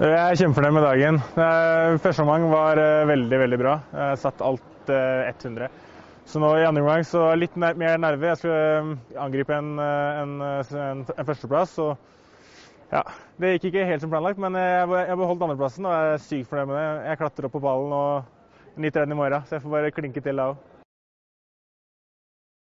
Jeg 0.00 0.16
er 0.16 0.38
kjempefornøyd 0.40 0.72
med 0.72 0.84
dagen. 0.86 1.18
Eh, 1.36 1.98
Første 2.00 2.22
omgang 2.24 2.46
var 2.48 2.78
eh, 2.80 3.02
veldig 3.10 3.40
veldig 3.42 3.58
bra. 3.60 3.74
Jeg 3.92 4.20
satt 4.22 4.40
alt 4.40 4.88
eh, 4.88 5.28
100. 5.28 5.68
Så 6.30 6.40
nå 6.40 6.54
i 6.56 6.64
andre 6.64 6.80
omgang 6.80 7.04
så 7.04 7.26
litt 7.36 7.56
mer 7.58 7.76
nerve. 8.00 8.30
Jeg 8.30 8.40
skulle 8.40 8.62
eh, 8.78 8.94
angripe 9.20 9.52
en, 9.58 9.74
eh, 9.76 10.22
en, 10.22 10.32
eh, 10.46 10.72
en, 10.86 11.04
en 11.04 11.28
førsteplass. 11.28 11.76
Og 11.84 12.94
ja, 12.94 13.04
det 13.44 13.52
gikk 13.58 13.68
ikke 13.74 13.84
helt 13.92 14.00
som 14.06 14.14
planlagt, 14.14 14.40
men 14.40 14.56
jeg, 14.56 14.88
jeg 14.88 15.20
beholdt 15.20 15.44
andreplassen 15.50 15.90
og 15.90 15.92
er 15.98 16.24
sykt 16.24 16.48
fornøyd 16.48 16.72
med 16.72 16.80
det. 16.80 16.88
Jeg 17.10 17.20
klatrer 17.20 17.50
opp 17.50 17.58
på 17.58 17.64
ballen 17.68 17.96
og 18.00 18.80
nyter 18.80 19.04
den 19.04 19.18
i 19.18 19.20
morgen, 19.20 19.44
så 19.44 19.58
jeg 19.58 19.66
får 19.66 19.76
bare 19.76 19.92
klinke 20.00 20.24
til 20.24 20.40
da 20.40 20.52
òg. 20.54 20.79